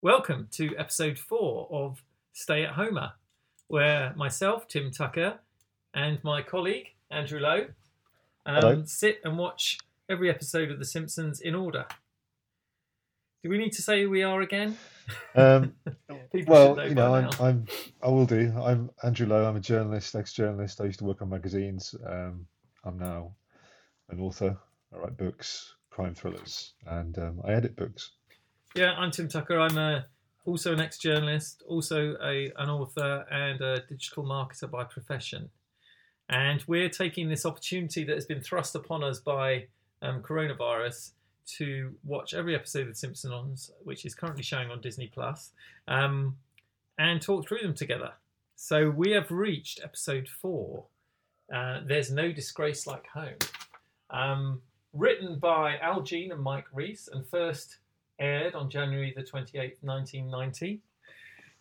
[0.00, 3.14] Welcome to episode four of Stay at Homer,
[3.66, 5.40] where myself, Tim Tucker,
[5.92, 7.66] and my colleague, Andrew Lowe,
[8.46, 11.84] um, sit and watch every episode of The Simpsons in order.
[13.42, 14.78] Do we need to say who we are again?
[15.34, 15.74] Um,
[16.46, 17.30] well, should you know, I'm.
[17.40, 17.66] I'm,
[18.00, 18.52] I will do.
[18.56, 19.48] I'm Andrew Lowe.
[19.48, 20.80] I'm a journalist, ex-journalist.
[20.80, 21.92] I used to work on magazines.
[22.06, 22.46] Um,
[22.84, 23.34] I'm now
[24.10, 24.56] an author.
[24.94, 28.12] I write books, crime thrillers, and um, I edit books.
[28.74, 29.58] Yeah, I'm Tim Tucker.
[29.58, 30.04] I'm a,
[30.44, 35.48] also an ex-journalist, also a, an author and a digital marketer by profession.
[36.28, 39.66] And we're taking this opportunity that has been thrust upon us by
[40.02, 41.12] um, coronavirus
[41.56, 45.52] to watch every episode of The Simpsons, which is currently showing on Disney Plus,
[45.88, 46.36] um,
[46.98, 48.12] and talk through them together.
[48.54, 50.84] So we have reached episode four.
[51.52, 53.38] Uh, There's no disgrace like home.
[54.10, 54.60] Um,
[54.92, 57.78] written by Al Jean and Mike Reiss, and first
[58.18, 60.80] aired on January the 28th, 1990.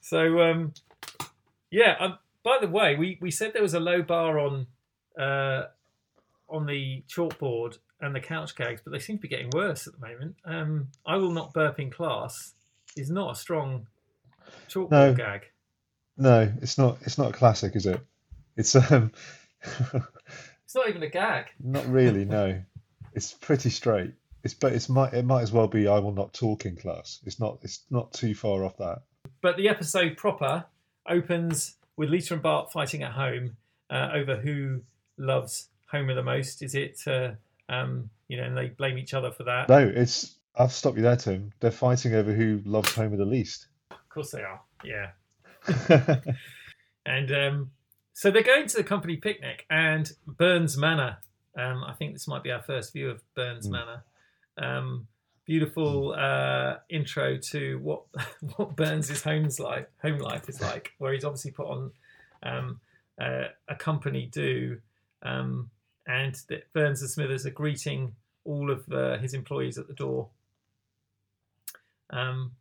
[0.02, 0.74] So, um,
[1.72, 4.68] yeah, um, by the way, we, we said there was a low bar on
[5.20, 5.64] uh,
[6.50, 9.94] on the chalkboard and the couch gags, but they seem to be getting worse at
[10.00, 10.36] the moment.
[10.46, 12.54] Um, I will not burp in class
[12.96, 13.88] is not a strong
[14.70, 15.14] chalkboard No.
[15.14, 15.42] gag.
[16.18, 16.98] No, it's not.
[17.02, 18.00] It's not a classic, is it?
[18.56, 19.12] It's um,
[20.64, 21.46] It's not even a gag.
[21.64, 22.26] not really.
[22.26, 22.62] No,
[23.14, 24.14] it's pretty straight.
[24.44, 27.20] It's but it's might it might as well be I will not talk in class.
[27.26, 27.60] It's not.
[27.64, 29.02] It's not too far off that.
[29.42, 30.66] But the episode proper
[31.10, 33.58] opens with Lisa and Bart fighting at home
[33.90, 34.82] uh, over who
[35.18, 36.62] loves Homer the most.
[36.62, 37.32] Is it, uh,
[37.70, 39.70] um, you know, and they blame each other for that.
[39.70, 40.36] No, it's.
[40.56, 41.52] I'll stop you there, Tim.
[41.60, 43.68] They're fighting over who loves Homer the least.
[43.92, 44.62] Of course they are.
[44.84, 45.12] Yeah.
[47.06, 47.72] And um,
[48.12, 51.20] so they're going to the company picnic and Burns Manor.
[51.58, 53.72] Um, I think this might be our first view of Burns Mm.
[53.72, 54.04] Manor.
[54.58, 55.08] Um,
[55.46, 58.04] beautiful uh, intro to what
[58.56, 61.92] what Burns' home's like, home life is like, where he's obviously put on
[62.44, 62.80] um,
[63.20, 64.80] uh, a company do,
[65.24, 65.70] um,
[66.06, 66.36] and
[66.74, 68.16] Burns and Smithers are greeting
[68.46, 70.30] all of uh, his employees at the door.
[72.10, 72.52] Um,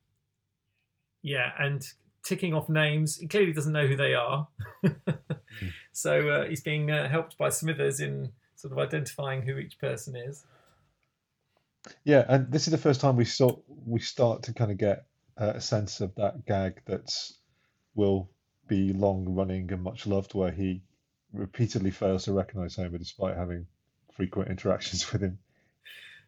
[1.23, 1.87] yeah, and
[2.27, 3.17] ticking off names.
[3.17, 4.49] He clearly doesn't know who they are.
[5.93, 10.17] so uh, he's being uh, helped by Smithers in sort of identifying who each person
[10.17, 10.45] is.
[12.05, 15.07] Yeah, and this is the first time we saw we start to kind of get
[15.39, 17.39] uh, a sense of that gag that's
[17.95, 18.29] will
[18.69, 20.83] be long running and much loved, where he
[21.33, 23.67] repeatedly fails to recognize Homer despite having
[24.13, 25.39] frequent interactions with him.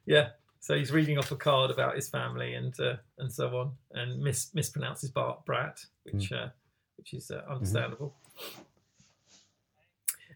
[0.06, 0.30] Yeah.
[0.60, 4.20] So he's reading off a card about his family and uh, and so on, and
[4.20, 6.48] mis- mispronounces Bart Brat, which uh,
[6.96, 8.14] which is uh, understandable.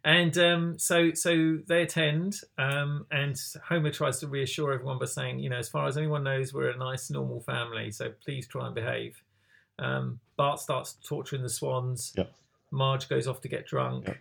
[0.04, 3.36] And um, so so they attend, um, and
[3.68, 6.70] Homer tries to reassure everyone by saying, you know, as far as anyone knows, we're
[6.70, 9.22] a nice normal family, so please try and behave.
[9.78, 12.12] Um, Bart starts torturing the swans.
[12.16, 12.32] Yep.
[12.72, 14.08] Marge goes off to get drunk.
[14.08, 14.16] Yep.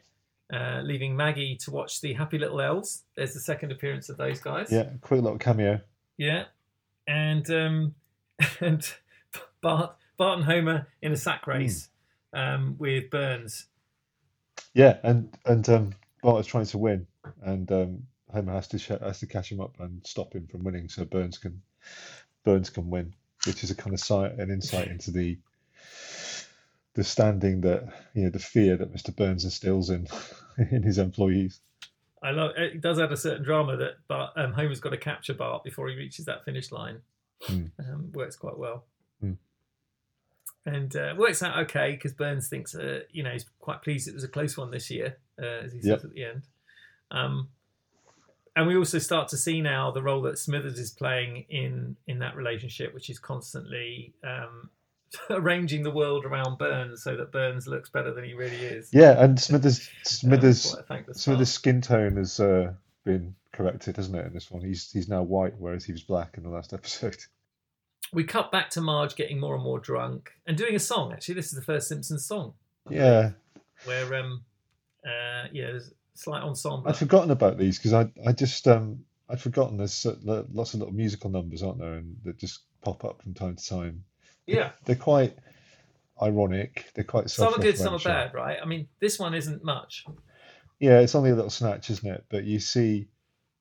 [0.53, 3.03] Uh, leaving Maggie to watch the Happy Little Elves.
[3.16, 4.72] There's the second appearance of those guys.
[4.72, 5.80] Yeah, quick little cameo.
[6.18, 6.46] Yeah,
[7.08, 7.96] and um,
[8.59, 8.88] and
[9.62, 11.90] Bart Bart and Homer in a sack race
[12.34, 13.68] um, with Burns.
[14.74, 17.08] Yeah, and and um, Bart is trying to win,
[17.42, 20.64] and um, Homer has to sh- has to catch him up and stop him from
[20.64, 21.62] winning, so Burns can
[22.44, 23.14] Burns can win,
[23.46, 25.38] which is a kind of sight, an insight into the
[26.94, 29.16] the standing that you know the fear that Mr.
[29.16, 30.08] Burns instills in
[30.72, 31.59] in his employees.
[32.24, 32.82] I love it.
[32.82, 35.96] Does add a certain drama that Bart, um, Homer's got to capture Bart before he
[35.96, 37.02] reaches that finish line.
[37.42, 37.66] Hmm.
[37.80, 38.86] Um, works quite well.
[40.66, 44.13] And uh, works out okay because Burns thinks, uh, you know, he's quite pleased it
[44.13, 45.99] was a close one this year, uh, as he Yep.
[46.01, 46.44] says at the end.
[47.09, 47.49] Um,
[48.55, 52.19] and we also start to see now the role that Smithers is playing in in
[52.19, 54.69] that relationship, which is constantly um,
[55.29, 58.89] arranging the world around Burns so that Burns looks better than he really is.
[58.93, 62.73] Yeah, and Smithers Um, Smithers thankless Smithers' skin tone has uh,
[63.03, 64.28] been corrected, hasn't it?
[64.28, 67.17] In this one, he's he's now white, whereas he was black in the last episode.
[68.13, 71.13] We cut back to Marge getting more and more drunk and doing a song.
[71.13, 72.53] Actually, this is the first Simpsons song
[72.90, 73.31] Yeah,
[73.85, 74.43] where um
[75.05, 76.90] uh yeah, there's a slight ensemble.
[76.90, 80.93] I'd forgotten about these because I I just um I'd forgotten there's lots of little
[80.93, 84.03] musical numbers, aren't there, and that just pop up from time to time.
[84.46, 85.37] yeah, They're quite
[86.22, 86.91] ironic.
[86.93, 88.57] They're quite some are good, some are bad, right?
[88.61, 90.05] I mean, this one isn't much.
[90.79, 92.25] Yeah, it's only a little snatch, isn't it?
[92.29, 93.07] But you see,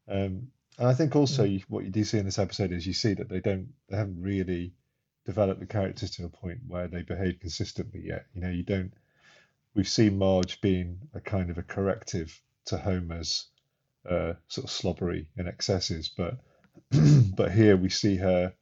[0.08, 0.48] um,
[0.80, 1.52] and I think also Mm.
[1.52, 3.98] you, what you do see in this episode is you see that they don't, they
[3.98, 4.72] haven't really
[5.26, 8.24] developed the characters to a point where they behave consistently yet.
[8.32, 8.92] You know, you don't.
[9.74, 13.48] We've seen Marge being a kind of a corrective to Homer's
[14.08, 16.38] uh, sort of slobbery and excesses, but
[17.36, 18.54] but here we see her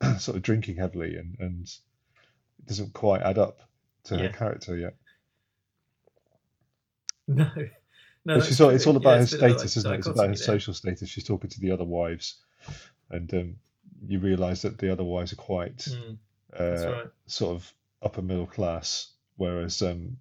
[0.18, 1.66] sort of drinking heavily, and and
[2.60, 3.60] it doesn't quite add up
[4.04, 4.94] to her character yet.
[7.28, 7.50] No,
[8.24, 8.40] no.
[8.40, 9.98] She's all, it's all Yeah, about her it's a bit of a status, isn't it?
[9.98, 11.08] It's about her social status.
[11.08, 12.36] She's talking to the other wives,
[13.10, 13.56] and um,
[14.06, 16.18] you realise that the other wives are quite Mm,
[16.58, 17.06] uh, right.
[17.26, 17.72] sort of
[18.02, 20.16] upper middle class, whereas um,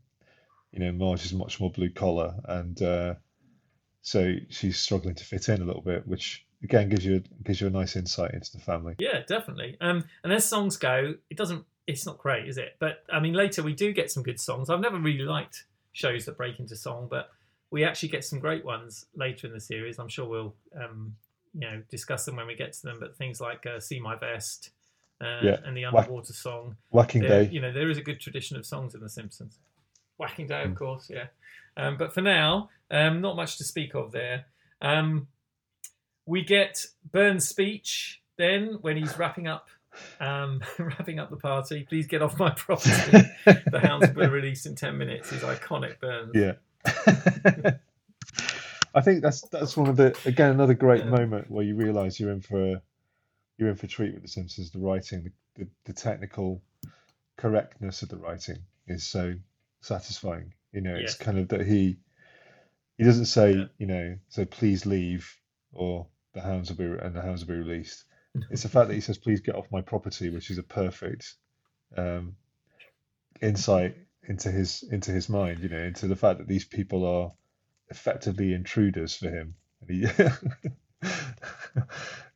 [0.72, 3.16] you know Marge is much more blue collar, and uh,
[4.02, 7.68] so she's struggling to fit in a little bit, which again gives you gives you
[7.68, 8.96] a nice insight into the family.
[9.00, 9.78] Yeah, definitely.
[9.82, 11.66] Um, and as songs go, it doesn't.
[11.86, 12.78] It's not great, is it?
[12.80, 14.70] But I mean, later we do get some good songs.
[14.70, 17.30] I've never really liked shows that break into song, but
[17.74, 19.98] we actually get some great ones later in the series.
[20.00, 21.16] I'm sure we'll, um,
[21.56, 22.98] you know, discuss them when we get to them.
[23.00, 24.70] But things like uh, "See My Vest"
[25.20, 25.58] uh, Yeah.
[25.66, 26.78] and the Whack- underwater song.
[26.92, 29.58] Whacking There- Day, You know, there is a good tradition of songs in The Simpsons.
[30.18, 30.76] Whacking Day, of Mm.
[30.78, 31.28] course, yeah.
[31.76, 34.46] Um, but for now, um, not much to speak of there.
[34.82, 35.28] Um,
[36.28, 39.68] we get Burns' speech then when he's wrapping up,
[40.20, 41.86] um, wrapping up the party.
[41.90, 42.92] Please get off my property.
[43.46, 45.32] the hounds will be released in ten minutes.
[45.32, 46.32] Is iconic, Burns.
[46.36, 46.54] yeah.
[48.94, 51.12] I think that's that's one of the again another great Yeah.
[51.12, 52.82] moment where you realise you're in for a,
[53.58, 54.72] you're in for treat with The Simpsons.
[54.72, 55.24] The writing,
[55.56, 56.62] the, the, the technical
[57.38, 58.58] correctness of the writing
[58.88, 59.36] is so
[59.82, 60.54] satisfying.
[60.74, 61.18] You know, it's Yes.
[61.18, 61.98] kind of that he
[62.98, 63.66] he doesn't say Yeah.
[63.78, 65.30] you know so please leave
[65.74, 68.06] or the hounds will be and the hounds will be released.
[68.50, 71.36] It's the fact that he says please get off my property, which is a perfect
[71.98, 72.36] um,
[73.42, 73.96] insight
[74.28, 75.62] into his into his mind.
[75.62, 77.32] You know, into the fact that these people are
[77.90, 79.56] effectively intruders for him.
[79.88, 80.06] He,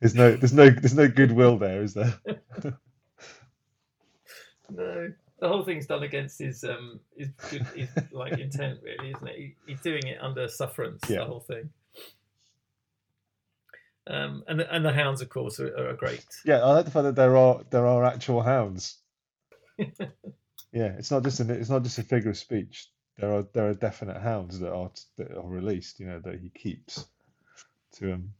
[0.00, 2.14] there's no there's no there's no goodwill there, is there?
[4.70, 9.28] No, the whole thing's done against his um his good his like intent, really, isn't
[9.28, 9.36] it?
[9.36, 11.02] He, he's doing it under sufferance.
[11.08, 11.20] Yeah.
[11.20, 11.70] The whole thing.
[14.06, 16.24] Um, and the, and the hounds, of course, are, are great.
[16.44, 18.98] Yeah, I like the fact that there are there are actual hounds.
[20.72, 22.88] Yeah, it's not just an it's not just a figure of speech.
[23.18, 26.00] There are there are definite hounds that are that are released.
[26.00, 27.06] You know that he keeps
[27.94, 28.32] to um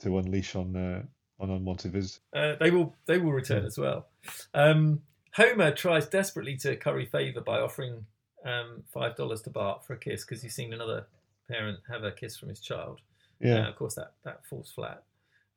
[0.00, 1.02] to unleash on uh,
[1.40, 2.20] on unwanted visitors.
[2.34, 3.66] Uh, they will they will return Yeah.
[3.66, 4.06] as well.
[4.54, 5.02] Um,
[5.34, 8.06] Homer tries desperately to curry favour by offering
[8.44, 11.06] um, five dollars to Bart for a kiss because he's seen another
[11.48, 13.00] parent have a kiss from his child.
[13.40, 15.02] Yeah, Uh, of course, that that falls flat.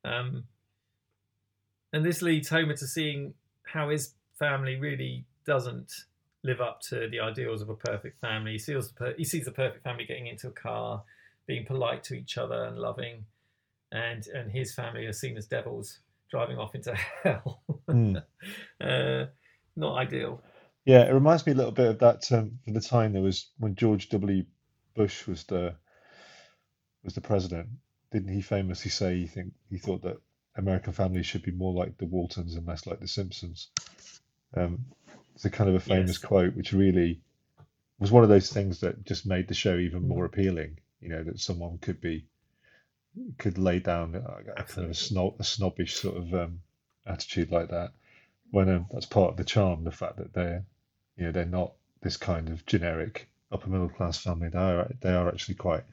[0.04, 0.44] Um,
[1.92, 5.92] and this leads Homer to seeing how his family really doesn't
[6.44, 8.52] live up to the ideals of a perfect family.
[8.52, 11.02] He sees the per- he sees the perfect family getting into a car,
[11.46, 13.24] being polite to each other and loving,
[13.92, 16.00] and and his family are seen as devils
[16.30, 17.62] driving off into hell.
[17.88, 18.22] Mm.
[18.80, 19.26] uh,
[19.76, 20.42] not ideal.
[20.84, 21.08] yeah.
[21.08, 23.74] It reminds me a little bit of that um, from the time there was when
[23.74, 24.44] George W.
[24.94, 25.74] Bush was the
[27.04, 27.68] was the president.
[28.10, 30.16] Didn't he famously say he think he thought that
[30.56, 33.68] American families should be more like the Waltons and less like the Simpsons?
[34.56, 34.86] Um,
[35.38, 36.18] it's a kind of a famous Yes.
[36.18, 37.20] quote, which really
[38.00, 40.08] was one of those things that just made the show even Mm.
[40.08, 40.80] more appealing.
[41.00, 42.26] You know that someone could be
[43.38, 44.18] could lay down a,
[44.56, 46.60] a kind of a, snob, a snobbish sort of um,
[47.06, 47.92] attitude like that.
[48.50, 50.64] When um, that's part of the charm, the fact that they're
[51.16, 54.48] you know they're not this kind of generic upper middle class family.
[54.48, 55.84] They are they are actually quite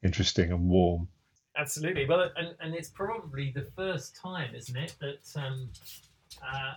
[0.00, 1.08] interesting and warm.
[1.56, 2.06] Absolutely.
[2.06, 5.70] Well, and, and it's probably the first time, isn't it, that um,
[6.40, 6.74] uh,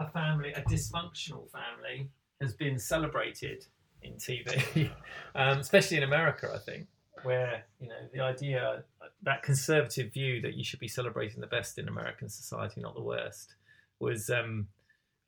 [0.00, 2.08] a family, a dysfunctional family,
[2.40, 3.66] has been celebrated
[4.02, 4.90] in TV,
[5.34, 6.86] um, especially in America, I think,
[7.22, 8.82] where you know the idea,
[9.22, 13.02] that conservative view that you should be celebrating the best in American society, not the
[13.02, 13.54] worst,
[14.00, 14.66] was um,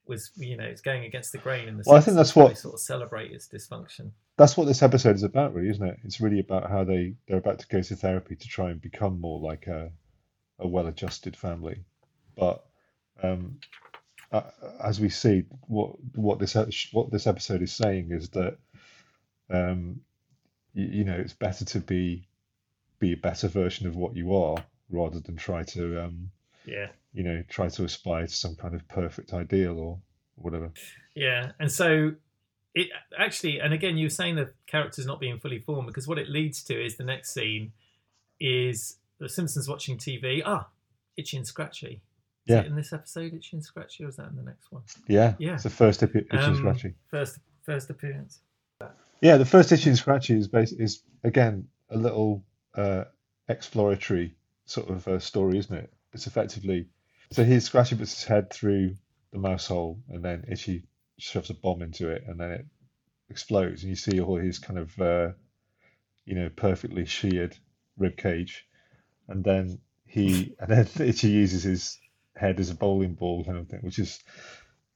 [0.07, 1.85] was you know it's going against the grain in the.
[1.87, 4.11] Well, I think that's what- they sort of celebrate its dysfunction.
[4.39, 5.99] That's what this episode is about, really, isn't it?
[6.05, 9.21] It's really about how they they're about to go to therapy to try and become
[9.21, 9.93] more like a
[10.59, 11.85] a well-adjusted family.
[12.37, 12.65] But
[13.23, 13.59] um,
[14.33, 14.43] uh,
[14.83, 16.57] as we see, what what this
[16.93, 18.57] what this episode is saying is that
[19.51, 20.01] um,
[20.75, 22.27] you, you know it's better to be
[22.99, 24.57] be a better version of what you are
[24.91, 26.31] rather than try to um,
[26.65, 26.89] Yeah.
[27.13, 29.99] you know try to aspire to some kind of perfect ideal or
[30.37, 30.73] whatever.
[31.15, 32.15] Yeah, and so
[32.75, 36.19] it actually, and again, you were saying the characters not being fully formed because what
[36.19, 37.73] it leads to is the next scene
[38.41, 40.43] is the Simpsons watching TV.
[40.45, 40.69] Ah,
[41.17, 42.01] Itchy and Scratchy.
[42.47, 42.61] Is Yeah.
[42.61, 44.83] it in this episode, Itchy and Scratchy, or is that in the next one?
[45.07, 45.55] Yeah, Yeah.
[45.55, 46.95] It's the first itchy and Um, scratchy.
[47.09, 48.41] First, first appearance.
[49.21, 52.45] Yeah, the first itchy and scratchy is bas is again a little
[52.75, 53.05] uh,
[53.49, 54.35] exploratory
[54.65, 55.93] sort of uh, story, isn't it?
[56.13, 56.89] It's effectively
[57.31, 58.97] so he's scratchy puts his head through
[59.31, 60.83] the mouse hole, and then itchy
[61.19, 62.67] shoves a bomb into it, and then it
[63.31, 65.31] explodes, and you see all his kind of uh,
[66.25, 67.57] you know perfectly sheared
[67.97, 68.67] rib cage,
[69.29, 71.99] and then he and then itchy uses his
[72.37, 74.21] head is a bowling ball kind of thing, which is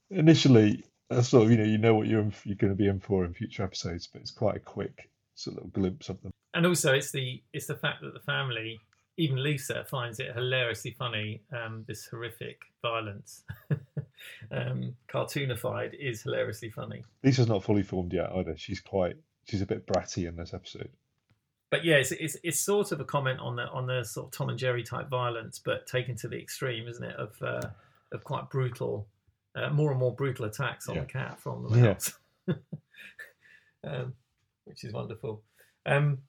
[0.09, 2.87] initially a sort of you know you know what you're in, you're going to be
[2.87, 6.31] in for in future episodes, but it's quite a quick sort of glimpse of them.
[6.53, 8.79] And also, it's the it's the fact that the family,
[9.17, 11.43] even Lisa, finds it hilariously funny.
[11.53, 13.43] Um, this horrific violence,
[14.51, 17.03] um, cartoonified, is hilariously funny.
[17.23, 18.57] Lisa's not fully formed yet either.
[18.57, 19.15] She's quite
[19.45, 20.89] she's a bit bratty in this episode.
[21.69, 24.31] But yeah, it's, it's, it's sort of a comment on the on the sort of
[24.31, 27.15] Tom and Jerry type violence, but taken to the extreme, isn't it?
[27.17, 27.67] Of uh,
[28.13, 29.05] of quite brutal,
[29.55, 31.01] uh, more and more brutal attacks on Yeah.
[31.01, 31.97] the cat from the
[32.47, 32.55] Yeah.
[33.83, 34.13] um,
[34.65, 35.43] which is wonderful.
[35.85, 36.19] Um,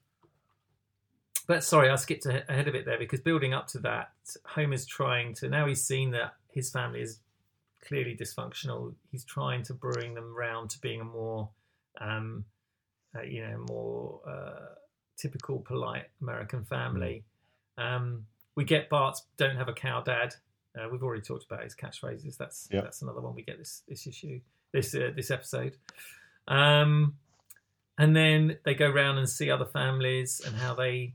[1.47, 4.11] but sorry, I skipped ahead of it there because building up to that,
[4.45, 7.19] Homer's trying to now he's seen that his family is
[7.87, 8.93] clearly dysfunctional.
[9.09, 11.49] He's trying to bring them round to being a more,
[11.99, 12.45] um,
[13.17, 14.75] uh, you know, more uh,
[15.19, 17.23] typical polite American family.
[17.77, 20.33] Um, we get Bart's "Don't have a cow, Dad."
[20.77, 22.37] Uh, we've already talked about his catchphrases.
[22.37, 22.83] That's Yep.
[22.83, 24.39] that's another one we get this this issue,
[24.71, 25.75] this uh, this episode.
[26.47, 27.15] Um,
[27.97, 31.13] and then they go round and see other families and how they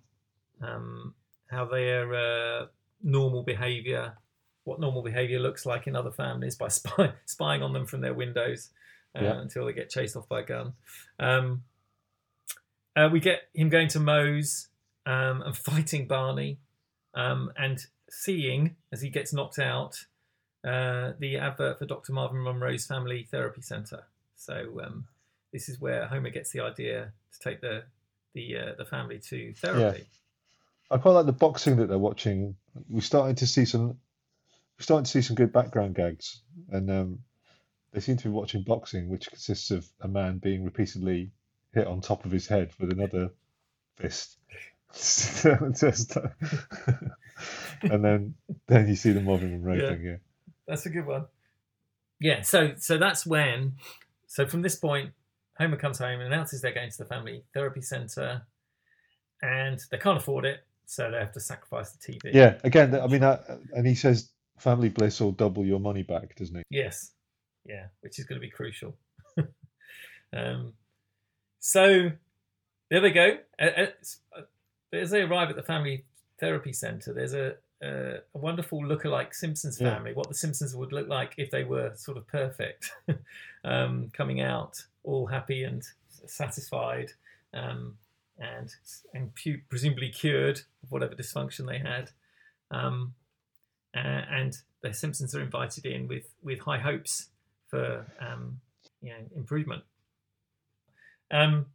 [0.61, 1.15] um,
[1.51, 2.67] how their uh,
[3.03, 4.17] normal behaviour,
[4.65, 8.15] what normal behaviour looks like in other families by spy, spying on them from their
[8.15, 8.71] windows
[9.17, 9.41] uh, Yeah.
[9.41, 10.73] until they get chased off by a gun.
[11.19, 11.63] Um,
[12.97, 14.69] uh, we get him going to Moe's
[15.07, 16.59] um, and fighting Barney
[17.15, 20.05] um, and seeing as he gets knocked out
[20.65, 22.13] uh, the advert for Dr.
[22.13, 24.05] Marvin Monroe's Family Therapy Centre.
[24.37, 25.07] So um,
[25.53, 27.85] this is where Homer gets the idea to take the
[28.35, 29.99] the uh, the family to therapy.
[29.99, 30.05] Yeah.
[30.91, 32.57] I quite like the boxing that they're watching.
[32.89, 37.19] We're starting to see some, we're starting to see some good background gags, and um,
[37.93, 41.31] they seem to be watching boxing, which consists of a man being repeatedly
[41.75, 43.31] hit on top of his head with another
[43.97, 44.38] fist.
[47.83, 48.35] And then
[48.69, 49.97] then you see the Marvin Monroe Yeah.
[50.00, 50.16] yeah.
[50.66, 51.26] That's a good one.
[52.21, 53.73] Yeah, so so that's when
[54.26, 55.11] so from this point,
[55.59, 58.43] Homer comes home and announces they're going to the family therapy centre
[59.43, 62.33] and they can't afford it, so they have to sacrifice the TV.
[62.33, 66.57] Yeah, again, I mean, and he says family bliss will double your money back, doesn't
[66.57, 66.62] he?
[66.71, 67.11] Yes.
[67.66, 68.97] Yeah, which is going to be crucial.
[70.33, 70.73] um,
[71.66, 72.11] so
[72.90, 73.38] there they go.
[73.59, 73.87] Uh, uh,
[74.37, 74.42] uh,
[74.92, 76.04] As they arrive at the family
[76.38, 79.94] therapy centre, there's a, a, a wonderful lookalike Simpsons Yeah.
[79.94, 82.92] family, what the Simpsons would look like if they were sort of perfect,
[83.64, 85.83] um, coming out all happy and
[86.26, 87.12] satisfied.
[87.54, 87.97] Um,
[88.38, 88.68] and
[89.14, 92.11] and pu- presumably cured of whatever dysfunction they had,
[92.73, 93.14] um,
[93.94, 97.28] and the Simpsons are invited in with with high hopes
[97.68, 98.61] for um,
[99.00, 99.85] you know improvement.
[101.35, 101.67] Um,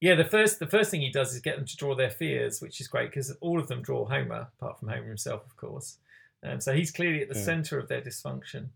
[0.00, 2.60] yeah, the first the first thing he does is get them to draw their fears,
[2.62, 5.98] which is great because all of them draw Homer, apart from Homer himself, of course.
[6.44, 7.44] Um, so he's clearly at the Yeah.
[7.44, 8.68] centre of their dysfunction.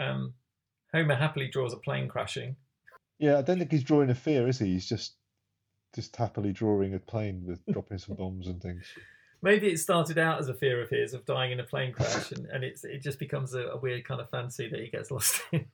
[0.00, 0.34] Um,
[0.94, 2.56] Homer happily draws a plane crashing.
[3.18, 4.72] Yeah, I don't think he's drawing a fear, is he?
[4.72, 5.16] He's just
[5.94, 8.86] just happily drawing a plane with dropping some bombs and things.
[9.42, 12.32] Maybe it started out as a fear of his of dying in a plane crash,
[12.32, 15.10] and, and it's it just becomes a, a weird kind of fancy that he gets
[15.10, 15.66] lost in.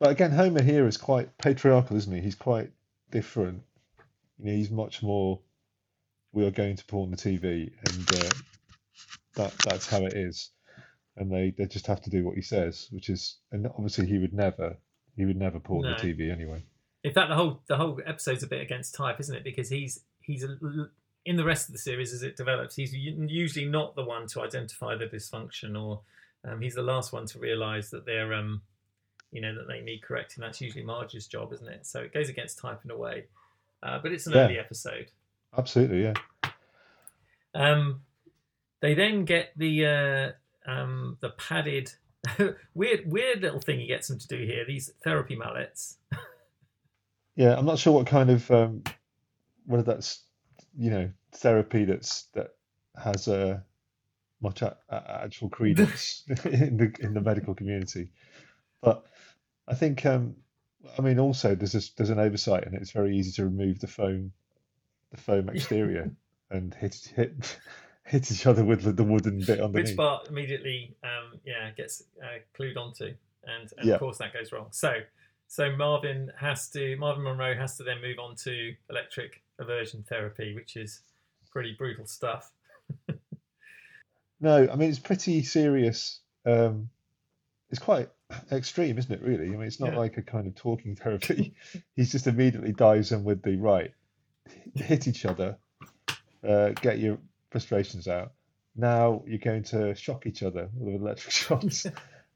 [0.00, 2.20] But again, Homer here is quite patriarchal, isn't he?
[2.22, 2.72] He's quite
[3.10, 3.62] different.
[4.38, 5.40] You know, he's much more.
[6.32, 8.30] We are going to pawn the TV, and uh,
[9.34, 10.50] that that's how it is.
[11.16, 14.18] And they, they just have to do what he says, which is, and obviously he
[14.18, 14.76] would never,
[15.16, 15.90] he would never pawn No.
[15.90, 16.62] the TV anyway.
[17.04, 19.44] In fact, the whole the whole episode's a bit against type, isn't it?
[19.44, 20.56] Because he's he's a,
[21.26, 24.40] in the rest of the series as it develops, he's usually not the one to
[24.40, 26.00] identify the dysfunction, or
[26.48, 28.62] um, he's the last one to realise that they're um,
[29.32, 30.42] you know that they need correcting.
[30.42, 31.86] That's usually Marge's job, isn't it?
[31.86, 33.24] So it goes against type in a way,
[33.82, 34.44] uh, but it's an Yeah.
[34.44, 35.10] early episode.
[35.56, 36.14] Absolutely, yeah.
[37.54, 38.02] Um,
[38.80, 39.86] they then get the
[40.66, 41.92] uh, um, the padded
[42.74, 44.64] weird weird little thing he gets them to do here.
[44.66, 45.98] These therapy mallets.
[47.36, 48.82] Yeah, I'm not sure what kind of um,
[49.66, 50.22] whether that's
[50.76, 52.54] you know therapy that's that
[53.02, 53.64] has a
[54.42, 58.10] much a, a- actual credence in the in the medical community,
[58.82, 59.04] but
[59.68, 60.36] I think um,
[60.98, 63.86] I mean also there's this, there's an oversight and it's very easy to remove the
[63.86, 64.32] foam
[65.10, 66.10] the foam exterior
[66.50, 67.58] and hit hit
[68.04, 69.96] hit each other with the, wooden bit on the which underneath.
[69.96, 73.14] Bart immediately um, yeah gets uh, clued onto,
[73.44, 73.94] and, and Yeah.
[73.94, 74.68] of course that goes wrong.
[74.70, 74.94] So
[75.46, 80.54] so Marvin has to Marvin Monroe has to then move on to electric aversion therapy,
[80.54, 81.02] which is
[81.52, 82.50] pretty brutal stuff.
[84.40, 86.20] No, I mean it's pretty serious.
[86.46, 86.88] Um,
[87.68, 88.08] it's quite
[88.52, 89.22] extreme, isn't it?
[89.22, 89.98] Really, I mean it's not Yeah.
[89.98, 91.54] like a kind of talking therapy.
[91.96, 93.92] He's just immediately dives in with the right,
[94.74, 95.56] hit each other,
[96.46, 97.18] uh, get your
[97.50, 98.32] frustrations out,
[98.76, 101.86] now you're going to shock each other with electric shocks.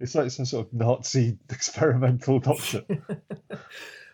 [0.01, 2.83] it's like some sort of Nazi experimental doctor.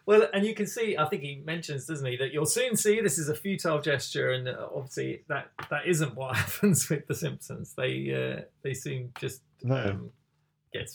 [0.07, 3.01] well, and you can see, I think he mentions, doesn't he, that you'll soon see
[3.01, 7.15] this is a futile gesture, and uh, obviously that that isn't what happens with the
[7.15, 7.75] Simpsons.
[7.77, 9.77] They uh, they soon just No.
[9.77, 10.11] um,
[10.73, 10.91] get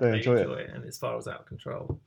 [0.00, 0.70] They they enjoy enjoy it.
[0.70, 2.00] it, and it spirals out of control.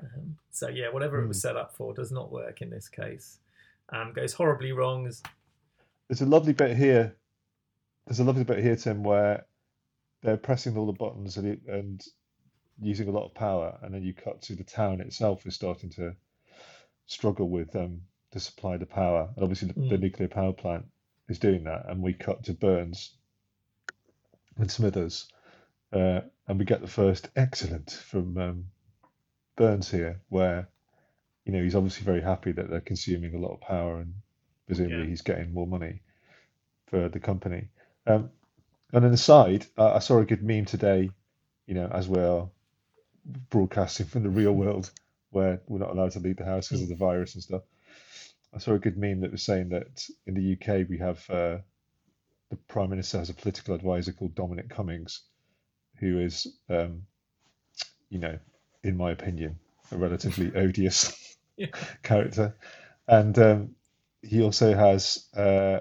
[0.00, 1.48] Um, so yeah, whatever it was Hmm.
[1.48, 3.38] set up for does not work in this case.
[3.90, 5.02] Um, goes horribly wrong.
[5.04, 7.16] There's- a lovely bit here.
[8.06, 9.46] There's a lovely bit here, Tim, where
[10.22, 12.02] they're pressing all the buttons and, it, and
[12.80, 15.90] using a lot of power, and then you cut to the town itself is starting
[15.90, 16.14] to
[17.06, 19.28] struggle with um, to supply the power.
[19.34, 20.00] And obviously, the, the Mm.
[20.00, 20.86] nuclear power plant
[21.28, 23.14] is doing that, and we cut to Burns
[24.56, 25.28] and Smithers,
[25.92, 28.64] uh, and we get the first excellent from um,
[29.56, 30.68] Burns here, where
[31.46, 34.14] you know he's obviously very happy that they're consuming a lot of power and
[34.66, 35.08] presumably Yeah.
[35.08, 36.02] he's getting more money
[36.88, 37.70] for the company.
[38.06, 38.30] Um,
[38.92, 41.10] and an aside, I, I saw a good meme today,
[41.66, 42.46] you know, as we're
[43.50, 44.90] broadcasting from the real world
[45.30, 47.62] where we're not allowed to leave the house because of the virus and stuff.
[48.54, 51.58] I saw a good meme that was saying that in the UK we have uh,
[52.50, 55.22] the Prime Minister has a political advisor called Dominic Cummings,
[56.00, 57.02] who is, um,
[58.10, 58.38] you know,
[58.82, 59.58] in my opinion,
[59.92, 61.68] a relatively odious Yeah.
[62.02, 62.56] character.
[63.08, 63.76] And um,
[64.22, 65.80] he also has uh,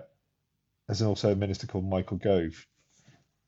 [0.88, 2.66] there's also a minister called Michael Gove,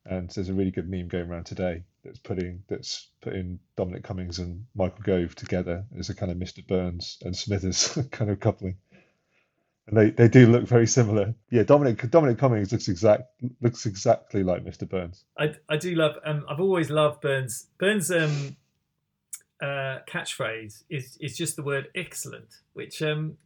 [0.06, 4.38] and there's a really good meme going around today that's putting that's putting Dominic Cummings
[4.38, 6.66] and Michael Gove together as a kind of Mr.
[6.66, 8.78] Burns and Smithers kind of coupling.
[9.90, 11.34] And they, they do look very similar.
[11.50, 13.24] Yeah, Dominic Dominic Cummings looks exact
[13.60, 14.88] looks exactly like Mr.
[14.88, 15.24] Burns.
[15.36, 16.16] I I do love.
[16.24, 17.66] Um, I've always loved Burns.
[17.76, 18.56] Burns' um,
[19.60, 23.36] uh, catchphrase is is just the word excellent, which um,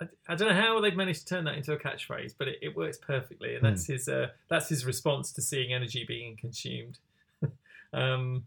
[0.00, 2.60] I, I don't know how they've managed to turn that into a catchphrase, but it,
[2.62, 7.00] it works perfectly, and that's his uh, that's his response to seeing energy being consumed,
[7.92, 8.44] um,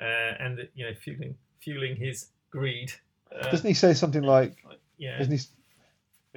[0.00, 2.94] uh, and you know fueling fueling his greed.
[3.30, 4.64] Uh, Doesn't he say something like
[4.96, 5.44] yeah, Doesn't he?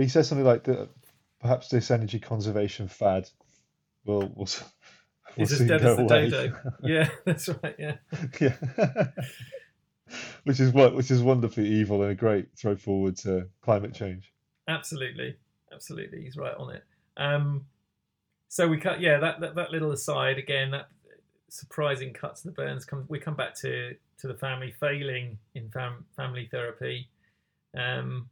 [0.04, 0.90] He says something like that.
[1.42, 3.30] Perhaps this energy conservation fad
[4.06, 4.46] will will,
[5.38, 6.30] will It's as dead go as the away.
[6.30, 6.58] dodo.
[6.84, 7.76] yeah, that's right.
[7.78, 7.96] Yeah.
[8.42, 8.56] yeah,
[10.44, 14.34] which is what which is wonderfully evil and a great throw forward to climate change.
[14.68, 15.36] Absolutely,
[15.74, 16.84] absolutely, he's right on it.
[17.18, 17.66] Um,
[18.48, 20.88] so we cut, yeah, that, that that little aside again, that
[21.50, 22.86] surprising cut to the Burns.
[22.86, 27.10] Come, we come back to to the family failing in fam, family therapy,
[27.78, 28.30] um,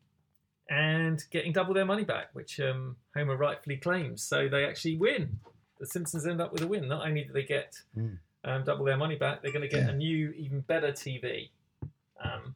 [0.69, 4.23] and getting double their money back, which um, Homer rightfully claims.
[4.23, 5.39] So they actually win.
[5.79, 6.87] The Simpsons end up with a win.
[6.87, 8.17] Not only do they get Mm.
[8.43, 11.49] um, double their money back, they're going to get a new, even better TV.
[12.23, 12.55] Um,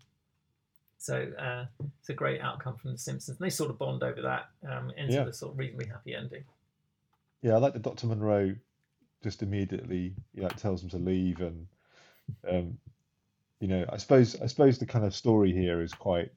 [0.98, 1.66] so uh,
[2.00, 3.40] it's a great outcome from The Simpsons.
[3.40, 5.22] And they sort of bond over that, um, ends Yeah.
[5.26, 6.44] with a sort of reasonably happy ending.
[7.42, 8.08] Yeah, I like that Dr.
[8.08, 8.56] Monroe
[9.24, 11.68] just immediately you know, tells them to leave and
[12.50, 12.78] um,
[13.60, 16.32] you know, I suppose I suppose the kind of story here is quite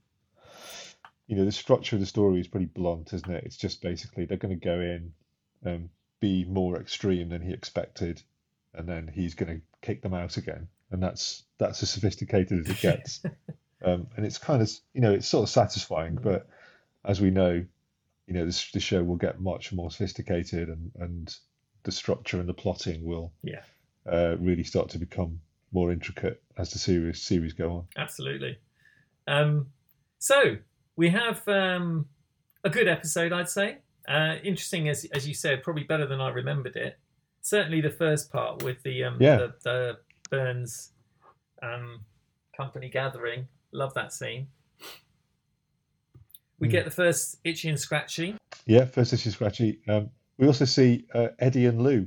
[1.27, 3.45] you know, the structure of the story is pretty blunt, isn't it?
[3.45, 5.13] It's just basically they're going to go in
[5.63, 5.89] and
[6.21, 8.23] be more extreme than he expected,
[8.75, 12.69] and then he's going to kick them out again, and that's that's as sophisticated as
[12.69, 13.23] it gets.
[13.85, 16.49] um, and it's kind of you know it's sort of satisfying, but
[17.05, 17.65] as we know,
[18.27, 21.37] you know this the show will get much more sophisticated, and and
[21.85, 23.63] the structure and the plotting will Yeah.
[24.11, 25.41] uh, really start to become
[25.73, 27.87] more intricate as the series series go on.
[27.97, 28.59] Absolutely.
[29.27, 29.69] Um,
[30.19, 30.57] so
[30.96, 32.07] we have um,
[32.62, 33.78] a good episode, I'd say.
[34.09, 36.98] Uh, interesting, as as you said, probably better than I remembered it.
[37.40, 39.37] Certainly, the first part with the um, Yeah.
[39.38, 39.98] the, the
[40.30, 40.92] Burns
[41.62, 42.00] um,
[42.57, 43.48] company gathering.
[43.72, 44.48] Love that scene.
[46.59, 46.70] We Mm.
[46.70, 48.37] get the first itchy and scratchy.
[48.66, 49.80] Yeah, first itchy and scratchy.
[49.88, 52.07] Um, we also see uh, Eddie and Lou,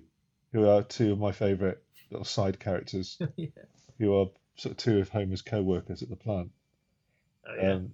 [0.54, 1.78] who are two of my favourite
[2.12, 3.48] little side characters, yeah.
[4.00, 6.50] who are sort of two of Homer's co-workers at the plant.
[7.48, 7.72] Oh, yeah.
[7.74, 7.94] Um,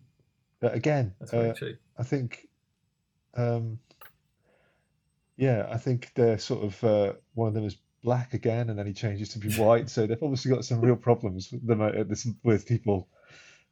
[0.63, 1.51] but again, uh.
[1.97, 2.47] I think,
[3.35, 3.79] um,
[5.35, 8.87] yeah, I think they're sort of uh, one of them is black again, and then
[8.87, 9.89] he changes to be white.
[9.89, 13.09] so they've obviously got some real problems with them at this with people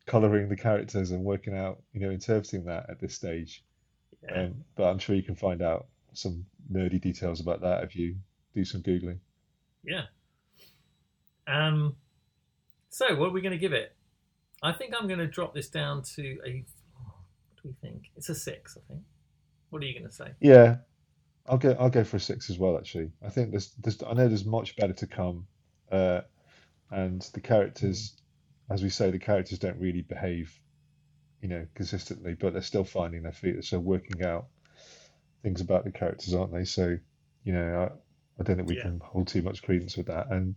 [0.05, 3.63] colouring the characters and working out, you know, interpreting that at this stage.
[4.25, 4.47] Yeah.
[4.47, 8.17] Um, but I'm sure you can find out some nerdy details about that if you
[8.53, 9.19] do some googling.
[9.85, 10.07] Yeah.
[11.47, 11.95] Um.
[12.89, 13.95] So, what are we going to give it?
[14.61, 16.65] I think I'm going to drop this down to a.
[17.63, 18.03] We think?
[18.15, 18.77] It's a six.
[18.77, 19.03] I think.
[19.69, 20.31] What are you going to say?
[20.39, 20.77] Yeah,
[21.47, 21.75] I'll go.
[21.79, 22.77] I'll go for a six as well.
[22.77, 25.47] Actually, I think there's, there's I know there's much better to come,
[25.91, 26.21] uh,
[26.91, 28.15] and the characters,
[28.71, 30.59] as we say, the characters don't really behave,
[31.41, 33.63] you know, consistently, but they're still finding their feet.
[33.65, 34.47] So working out
[35.43, 36.65] things about the characters, aren't they?
[36.65, 36.97] So
[37.43, 37.89] You know,
[38.39, 38.83] I, I don't think we Yeah.
[38.83, 40.27] can hold too much credence with that.
[40.31, 40.55] And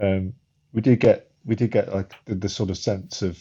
[0.00, 0.34] um,
[0.72, 3.38] we did get we did get like the, the sort of sense of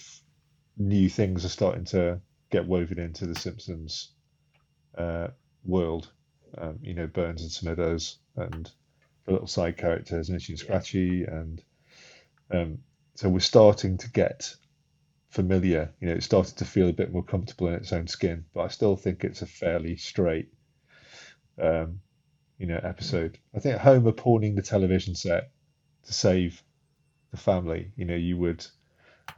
[0.77, 2.21] new things are starting to
[2.55, 4.11] get woven into the Simpsons
[4.97, 5.27] uh,
[5.65, 6.11] world.
[6.57, 8.71] Um, you know, Burns and Smithers and
[9.25, 11.61] the little side characters, Itchy and Scratchy, and
[12.49, 12.77] um,
[13.15, 14.55] so we're starting to get
[15.29, 15.93] familiar.
[15.99, 18.45] You know, it's starting to feel a bit more comfortable in its own skin.
[18.53, 20.53] But I still think it's a fairly straight,
[21.61, 21.99] um,
[22.57, 23.37] you know, episode.
[23.53, 25.51] I think Homer pawning the television set
[26.05, 26.63] to save
[27.31, 27.91] the family.
[27.97, 28.65] You know, you would,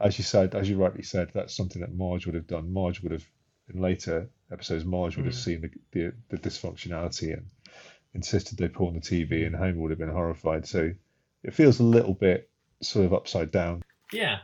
[0.00, 2.72] as you said, as you rightly said, that's something that Marge would have done.
[2.72, 3.24] Marge would have,
[3.72, 5.44] in later episodes, Marge would have Mm.
[5.44, 7.46] seen the, the the dysfunctionality and
[8.14, 10.66] insisted they put on the TV, and Homer would have been horrified.
[10.66, 10.92] So
[11.42, 13.82] it feels a little bit sort of upside down.
[14.12, 14.38] Yeah,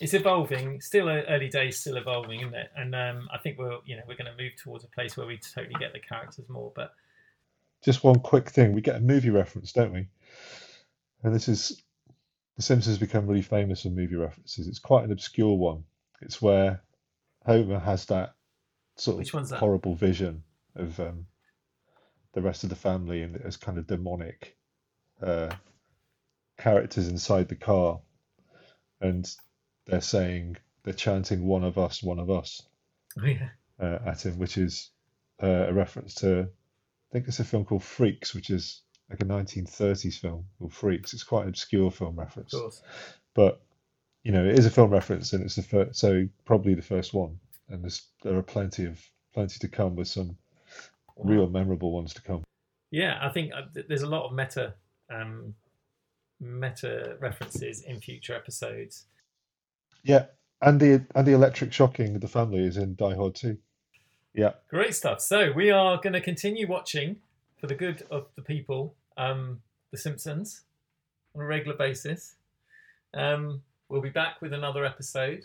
[0.00, 0.80] it's evolving.
[0.80, 2.70] Still early days, still evolving, isn't it?
[2.74, 5.26] And um, I think we're you know we're going to move towards a place where
[5.26, 6.72] we totally get the characters more.
[6.74, 6.92] But
[7.84, 10.06] Just one quick thing: we get a movie reference, don't we?
[11.22, 11.82] And this is
[12.60, 14.68] The Simpsons become really famous for movie references.
[14.68, 15.84] It's quite an obscure one.
[16.20, 16.82] It's where
[17.46, 18.34] Homer has that
[18.96, 19.60] sort Which of one's that?
[19.60, 20.44] horrible vision
[20.76, 21.24] of um,
[22.34, 24.58] the rest of the family and as kind of demonic
[25.22, 25.54] uh,
[26.58, 28.02] characters inside the car,
[29.00, 29.26] and
[29.86, 32.60] they're saying they're chanting "One of us, one of us."
[33.18, 33.48] oh, yeah,
[33.80, 34.90] uh, at him, which is
[35.42, 39.24] uh, a reference to, I think it's a film called Freaks, which is like a
[39.24, 41.12] 1930s film called Freaks.
[41.12, 42.82] It's quite an obscure film reference, of course.
[43.34, 43.60] but
[44.22, 47.12] you know, it is a film reference, and it's the first, so probably the first
[47.14, 47.38] one.
[47.68, 49.00] And there's there are plenty of
[49.34, 50.36] plenty to come with some
[51.16, 51.30] Wow.
[51.30, 52.42] real memorable ones to come.
[52.90, 54.74] Yeah, I think uh, there's a lot of meta
[55.12, 55.54] um,
[56.40, 59.06] meta references in future episodes.
[60.02, 60.26] Yeah,
[60.62, 63.58] and the and the electric shocking of the family is in Die Hard too.
[64.34, 65.20] Yeah, Great stuff.
[65.20, 67.16] So we are going to continue watching
[67.60, 70.62] for the good of the people, um, The Simpsons,
[71.34, 72.34] on a regular basis.
[73.14, 75.44] Um, we'll be back with another episode.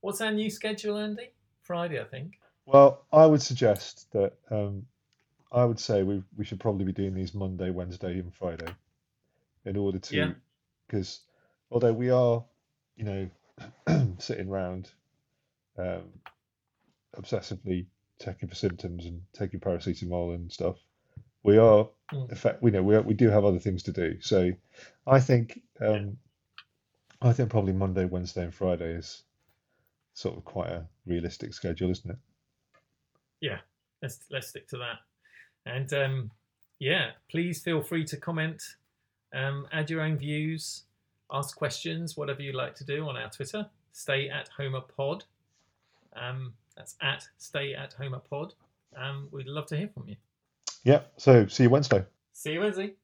[0.00, 1.30] What's our new schedule, Andy?
[1.62, 2.38] Friday, I think.
[2.66, 4.86] Well, I would suggest that um,
[5.52, 8.72] I would say we we should probably be doing these Monday, Wednesday, and Friday,
[9.64, 10.30] in order to Yeah.
[10.86, 11.20] because
[11.70, 12.44] although we are,
[12.96, 13.30] you know,
[14.18, 14.90] sitting around
[15.78, 16.04] um,
[17.16, 17.86] obsessively
[18.20, 20.76] checking for symptoms and taking paracetamol and stuff,
[21.42, 22.34] we are Mm.
[22.38, 24.18] fact We know we are, we do have other things to do.
[24.22, 24.52] So,
[25.06, 26.16] I think um,
[27.20, 29.24] I think probably Monday, Wednesday, and Friday is
[30.14, 32.16] sort of quite a realistic schedule, isn't it?
[33.40, 33.58] Yeah.
[34.00, 35.00] Let's let's stick to that.
[35.66, 36.30] And um,
[36.78, 38.62] yeah, please feel free to comment,
[39.34, 40.84] um, add your own views,
[41.30, 43.68] ask questions, whatever you'd like to do on our Twitter.
[43.92, 45.24] Stay at Homer Pod.
[46.16, 48.54] Um, that's at Stay at Homer Pod.
[48.96, 50.16] Um, we'd love to hear from you.
[50.84, 51.02] Yeah.
[51.16, 52.04] So see you Wednesday.
[52.32, 52.94] See you Wednesday.